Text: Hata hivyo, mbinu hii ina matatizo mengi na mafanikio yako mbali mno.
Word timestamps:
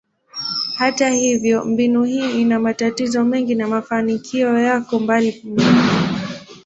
Hata 0.75 1.09
hivyo, 1.09 1.65
mbinu 1.65 2.03
hii 2.03 2.41
ina 2.41 2.59
matatizo 2.59 3.23
mengi 3.23 3.55
na 3.55 3.67
mafanikio 3.67 4.59
yako 4.59 4.99
mbali 4.99 5.41
mno. 5.43 5.63